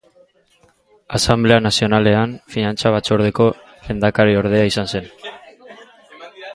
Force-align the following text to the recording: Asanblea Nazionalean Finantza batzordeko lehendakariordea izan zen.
Asanblea 1.17 1.57
Nazionalean 1.65 2.31
Finantza 2.55 2.93
batzordeko 2.97 3.49
lehendakariordea 3.75 4.67
izan 4.73 4.93
zen. 4.95 5.11